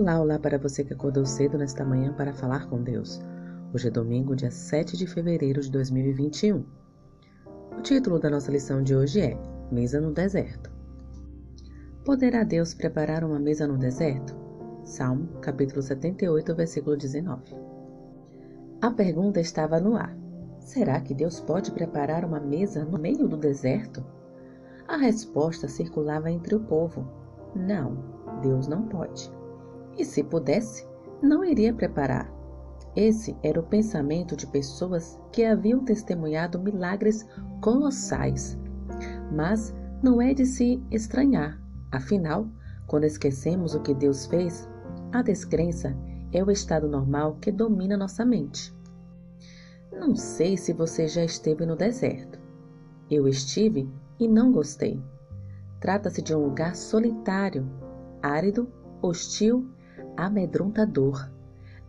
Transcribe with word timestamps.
Olá, 0.00 0.18
olá 0.18 0.38
para 0.38 0.56
você 0.56 0.82
que 0.82 0.94
acordou 0.94 1.26
cedo 1.26 1.58
nesta 1.58 1.84
manhã 1.84 2.10
para 2.14 2.32
falar 2.32 2.70
com 2.70 2.82
Deus. 2.82 3.20
Hoje 3.70 3.88
é 3.88 3.90
domingo, 3.90 4.34
dia 4.34 4.50
7 4.50 4.96
de 4.96 5.06
fevereiro 5.06 5.60
de 5.60 5.70
2021. 5.70 6.64
O 7.76 7.82
título 7.82 8.18
da 8.18 8.30
nossa 8.30 8.50
lição 8.50 8.82
de 8.82 8.96
hoje 8.96 9.20
é 9.20 9.38
Mesa 9.70 10.00
no 10.00 10.10
Deserto. 10.10 10.70
Poderá 12.02 12.44
Deus 12.44 12.72
preparar 12.72 13.22
uma 13.22 13.38
mesa 13.38 13.66
no 13.66 13.76
deserto? 13.76 14.34
Salmo, 14.84 15.38
capítulo 15.42 15.82
78, 15.82 16.54
versículo 16.54 16.96
19. 16.96 17.54
A 18.80 18.90
pergunta 18.90 19.38
estava 19.38 19.78
no 19.78 19.96
ar. 19.96 20.16
Será 20.60 20.98
que 21.02 21.12
Deus 21.12 21.40
pode 21.40 21.72
preparar 21.72 22.24
uma 22.24 22.40
mesa 22.40 22.86
no 22.86 22.98
meio 22.98 23.28
do 23.28 23.36
deserto? 23.36 24.02
A 24.88 24.96
resposta 24.96 25.68
circulava 25.68 26.30
entre 26.30 26.54
o 26.54 26.60
povo. 26.60 27.06
Não, 27.54 28.02
Deus 28.40 28.66
não 28.66 28.88
pode. 28.88 29.39
E 30.00 30.04
se 30.04 30.24
pudesse, 30.24 30.86
não 31.22 31.44
iria 31.44 31.74
preparar. 31.74 32.32
Esse 32.96 33.36
era 33.42 33.60
o 33.60 33.62
pensamento 33.62 34.34
de 34.34 34.46
pessoas 34.46 35.20
que 35.30 35.44
haviam 35.44 35.84
testemunhado 35.84 36.58
milagres 36.58 37.28
colossais. 37.60 38.58
Mas 39.30 39.74
não 40.02 40.22
é 40.22 40.32
de 40.32 40.46
se 40.46 40.82
estranhar, 40.90 41.60
afinal, 41.92 42.48
quando 42.86 43.04
esquecemos 43.04 43.74
o 43.74 43.80
que 43.80 43.92
Deus 43.92 44.24
fez, 44.24 44.66
a 45.12 45.20
descrença 45.20 45.94
é 46.32 46.42
o 46.42 46.50
estado 46.50 46.88
normal 46.88 47.36
que 47.38 47.52
domina 47.52 47.94
nossa 47.94 48.24
mente. 48.24 48.74
Não 49.92 50.16
sei 50.16 50.56
se 50.56 50.72
você 50.72 51.06
já 51.06 51.22
esteve 51.22 51.66
no 51.66 51.76
deserto. 51.76 52.40
Eu 53.10 53.28
estive 53.28 53.86
e 54.18 54.26
não 54.26 54.50
gostei. 54.50 54.98
Trata-se 55.78 56.22
de 56.22 56.34
um 56.34 56.42
lugar 56.42 56.74
solitário, 56.74 57.70
árido, 58.22 58.66
hostil 59.02 59.68
amedrontador, 60.16 61.30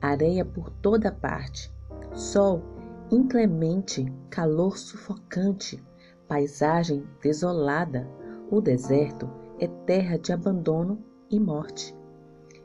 areia 0.00 0.44
por 0.44 0.70
toda 0.70 1.10
parte, 1.12 1.72
sol 2.14 2.62
inclemente, 3.10 4.12
calor 4.30 4.78
sufocante, 4.78 5.82
paisagem 6.28 7.04
desolada. 7.22 8.08
O 8.50 8.60
deserto 8.60 9.28
é 9.58 9.66
terra 9.66 10.16
de 10.16 10.32
abandono 10.32 10.98
e 11.30 11.38
morte. 11.38 11.96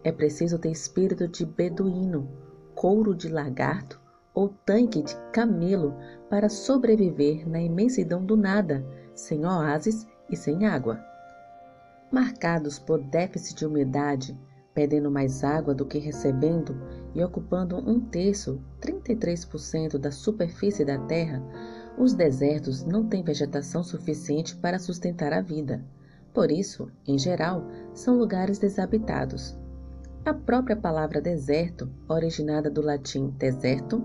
É 0.03 0.11
preciso 0.11 0.59
ter 0.59 0.71
espírito 0.71 1.27
de 1.27 1.45
beduíno, 1.45 2.29
couro 2.75 3.15
de 3.15 3.29
lagarto 3.29 3.99
ou 4.33 4.49
tanque 4.49 5.01
de 5.01 5.15
camelo 5.31 5.95
para 6.29 6.49
sobreviver 6.49 7.47
na 7.47 7.59
imensidão 7.59 8.23
do 8.23 8.35
nada, 8.35 8.85
sem 9.13 9.45
oásis 9.45 10.07
e 10.29 10.35
sem 10.35 10.67
água. 10.67 10.99
Marcados 12.11 12.77
por 12.77 13.01
déficit 13.01 13.57
de 13.57 13.65
umidade, 13.65 14.37
perdendo 14.75 15.09
mais 15.09 15.41
água 15.41 15.73
do 15.73 15.85
que 15.85 15.97
recebendo 15.97 16.75
e 17.15 17.23
ocupando 17.23 17.77
um 17.77 17.97
terço, 17.97 18.61
33% 18.81 19.97
da 19.97 20.11
superfície 20.11 20.83
da 20.83 20.99
Terra, 20.99 21.41
os 21.97 22.13
desertos 22.13 22.83
não 22.83 23.07
têm 23.07 23.23
vegetação 23.23 23.81
suficiente 23.81 24.53
para 24.57 24.77
sustentar 24.77 25.31
a 25.31 25.39
vida. 25.39 25.81
Por 26.33 26.51
isso, 26.51 26.91
em 27.07 27.17
geral, 27.17 27.65
são 27.93 28.17
lugares 28.17 28.59
desabitados. 28.59 29.57
A 30.25 30.33
própria 30.33 30.75
palavra 30.75 31.21
deserto, 31.21 31.89
originada 32.09 32.69
do 32.69 32.81
latim 32.81 33.29
deserto, 33.37 34.03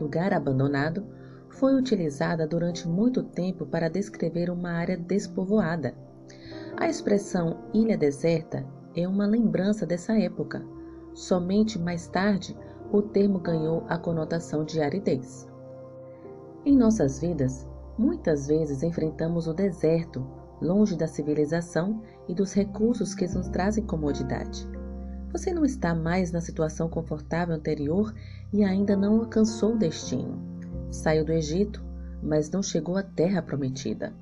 lugar 0.00 0.32
abandonado, 0.32 1.04
foi 1.48 1.74
utilizada 1.74 2.46
durante 2.46 2.86
muito 2.86 3.24
tempo 3.24 3.66
para 3.66 3.90
descrever 3.90 4.50
uma 4.50 4.70
área 4.70 4.96
despovoada. 4.96 5.94
A 6.76 6.88
expressão 6.88 7.64
ilha 7.74 7.96
deserta 7.98 8.64
é 8.94 9.06
uma 9.06 9.26
lembrança 9.26 9.86
dessa 9.86 10.18
época. 10.18 10.64
Somente 11.14 11.78
mais 11.78 12.06
tarde 12.08 12.56
o 12.92 13.00
termo 13.00 13.38
ganhou 13.38 13.84
a 13.88 13.96
conotação 13.96 14.64
de 14.64 14.80
aridez. 14.80 15.48
Em 16.64 16.76
nossas 16.76 17.20
vidas, 17.20 17.66
muitas 17.98 18.46
vezes 18.46 18.82
enfrentamos 18.82 19.46
o 19.46 19.54
deserto, 19.54 20.26
longe 20.60 20.96
da 20.96 21.06
civilização 21.06 22.02
e 22.28 22.34
dos 22.34 22.52
recursos 22.52 23.14
que 23.14 23.26
nos 23.26 23.48
trazem 23.48 23.84
comodidade. 23.84 24.68
Você 25.32 25.52
não 25.52 25.64
está 25.64 25.94
mais 25.94 26.30
na 26.30 26.40
situação 26.40 26.88
confortável 26.88 27.54
anterior 27.54 28.14
e 28.52 28.62
ainda 28.62 28.94
não 28.94 29.20
alcançou 29.20 29.74
o 29.74 29.78
destino. 29.78 30.38
Saiu 30.90 31.24
do 31.24 31.32
Egito, 31.32 31.82
mas 32.22 32.50
não 32.50 32.62
chegou 32.62 32.96
à 32.96 33.02
terra 33.02 33.40
prometida. 33.40 34.12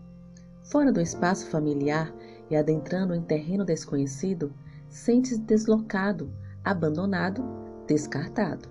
Fora 0.63 0.93
do 0.93 1.01
espaço 1.01 1.49
familiar 1.49 2.15
e 2.51 2.57
adentrando 2.57 3.15
em 3.15 3.23
terreno 3.23 3.65
desconhecido, 3.65 4.53
sente-se 4.89 5.39
deslocado, 5.39 6.31
abandonado, 6.65 7.45
descartado. 7.87 8.69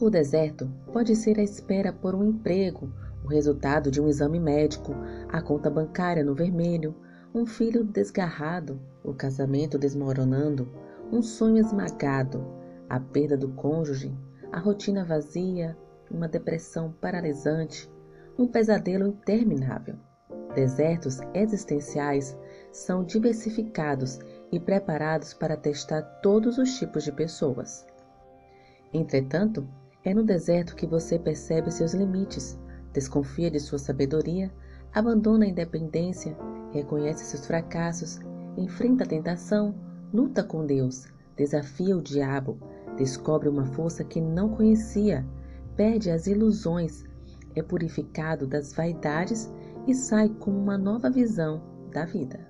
O 0.00 0.10
deserto 0.10 0.70
pode 0.92 1.16
ser 1.16 1.38
a 1.38 1.42
espera 1.42 1.92
por 1.92 2.14
um 2.14 2.24
emprego, 2.24 2.92
o 3.24 3.28
resultado 3.28 3.90
de 3.90 4.00
um 4.00 4.08
exame 4.08 4.38
médico, 4.38 4.94
a 5.28 5.40
conta 5.40 5.70
bancária 5.70 6.22
no 6.22 6.34
vermelho, 6.34 6.94
um 7.34 7.46
filho 7.46 7.82
desgarrado, 7.82 8.78
o 9.02 9.14
casamento 9.14 9.78
desmoronando, 9.78 10.68
um 11.10 11.22
sonho 11.22 11.58
esmagado, 11.58 12.44
a 12.88 13.00
perda 13.00 13.36
do 13.36 13.48
cônjuge, 13.48 14.14
a 14.52 14.58
rotina 14.58 15.04
vazia, 15.04 15.76
uma 16.10 16.28
depressão 16.28 16.94
paralisante, 17.00 17.90
um 18.38 18.46
pesadelo 18.46 19.06
interminável. 19.06 19.96
Desertos 20.54 21.18
existenciais 21.34 22.38
são 22.70 23.02
diversificados 23.02 24.20
e 24.52 24.60
preparados 24.60 25.34
para 25.34 25.56
testar 25.56 26.02
todos 26.22 26.58
os 26.58 26.78
tipos 26.78 27.02
de 27.02 27.10
pessoas. 27.10 27.84
Entretanto, 28.92 29.66
é 30.04 30.14
no 30.14 30.22
deserto 30.22 30.76
que 30.76 30.86
você 30.86 31.18
percebe 31.18 31.72
seus 31.72 31.92
limites, 31.92 32.58
desconfia 32.92 33.50
de 33.50 33.58
sua 33.58 33.78
sabedoria, 33.78 34.52
abandona 34.92 35.44
a 35.44 35.48
independência, 35.48 36.36
reconhece 36.72 37.24
seus 37.24 37.46
fracassos, 37.46 38.20
enfrenta 38.56 39.02
a 39.02 39.08
tentação, 39.08 39.74
luta 40.12 40.44
com 40.44 40.64
Deus, 40.64 41.06
desafia 41.36 41.96
o 41.96 42.02
diabo, 42.02 42.58
descobre 42.96 43.48
uma 43.48 43.66
força 43.66 44.04
que 44.04 44.20
não 44.20 44.50
conhecia, 44.50 45.26
perde 45.74 46.10
as 46.10 46.28
ilusões, 46.28 47.04
é 47.56 47.62
purificado 47.62 48.46
das 48.46 48.72
vaidades 48.72 49.52
e 49.86 49.94
sai 49.94 50.28
com 50.28 50.50
uma 50.50 50.78
nova 50.78 51.10
visão 51.10 51.62
da 51.90 52.04
vida. 52.04 52.40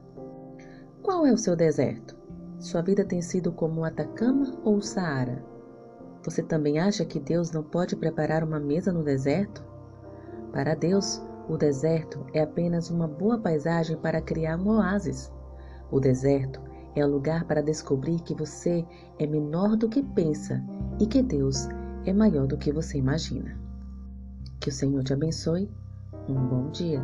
Qual 1.03 1.27
é 1.27 1.33
o 1.33 1.39
seu 1.39 1.55
deserto? 1.55 2.17
Sua 2.59 2.81
vida 2.81 3.05
tem 3.05 3.21
sido 3.21 3.53
como 3.53 3.81
o 3.81 3.85
Atacama 3.85 4.57
ou 4.65 4.77
o 4.77 4.83
Saara? 4.83 5.45
Você 6.25 6.43
também 6.43 6.79
acha 6.79 7.05
que 7.05 7.21
Deus 7.21 7.51
não 7.51 7.63
pode 7.63 7.95
preparar 7.95 8.43
uma 8.43 8.59
mesa 8.59 8.91
no 8.91 9.03
deserto? 9.03 9.63
Para 10.51 10.75
Deus, 10.75 11.23
o 11.49 11.59
deserto 11.59 12.25
é 12.33 12.41
apenas 12.41 12.91
uma 12.91 13.07
boa 13.07 13.39
paisagem 13.39 13.97
para 13.99 14.23
criar 14.23 14.57
um 14.57 14.69
oásis. 14.69 15.31
O 15.91 16.01
deserto 16.01 16.61
é 16.97 17.05
o 17.05 17.11
lugar 17.11 17.45
para 17.45 17.63
descobrir 17.63 18.21
que 18.21 18.35
você 18.35 18.87
é 19.19 19.27
menor 19.27 19.77
do 19.77 19.89
que 19.89 20.03
pensa 20.03 20.65
e 20.99 21.07
que 21.07 21.23
Deus 21.23 21.69
é 22.07 22.13
maior 22.13 22.47
do 22.47 22.57
que 22.57 22.73
você 22.73 22.97
imagina. 22.97 23.59
Que 24.61 24.71
o 24.71 24.73
Senhor 24.73 25.03
te 25.05 25.13
abençoe. 25.13 25.71
Um 26.29 26.47
bom 26.47 26.71
dia. 26.71 27.03